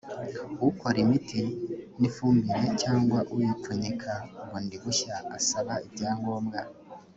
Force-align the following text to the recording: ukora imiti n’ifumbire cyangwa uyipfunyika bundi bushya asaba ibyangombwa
ukora 0.69 0.97
imiti 1.05 1.41
n’ifumbire 1.99 2.67
cyangwa 2.81 3.19
uyipfunyika 3.33 4.11
bundi 4.47 4.75
bushya 4.83 5.15
asaba 5.37 5.73
ibyangombwa 5.87 6.59